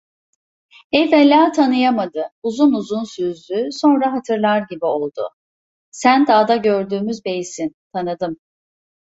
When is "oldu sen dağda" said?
4.85-6.55